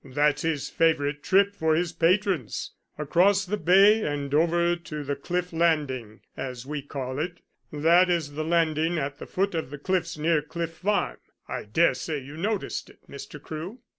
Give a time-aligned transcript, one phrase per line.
[0.03, 5.15] "That is his favourite trip for his patrons across the bay and over to the
[5.15, 7.39] cliff landing, as we call it.
[7.71, 11.17] That is the landing at the foot of the cliffs near Cliff Farm
[11.47, 13.39] I daresay you noticed it, Mr.
[13.39, 13.77] Crewe?"